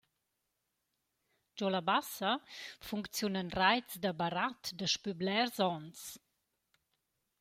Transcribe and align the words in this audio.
Giò 1.57 1.67
la 1.73 1.83
Bassa 1.89 2.31
funcziunan 2.87 3.49
raits 3.59 3.93
da 4.03 4.11
barat 4.19 4.61
daspö 4.79 5.11
blers 5.21 5.57
ons. 5.73 5.99